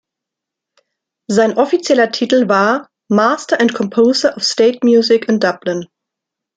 Sein 1.29 1.57
offizieller 1.59 2.09
Titel 2.11 2.49
war 2.49 2.89
„Master 3.07 3.59
and 3.61 3.75
composer 3.75 4.35
of 4.35 4.43
state 4.43 4.79
music 4.83 5.29
in 5.29 5.39
Dublin“. 5.39 5.85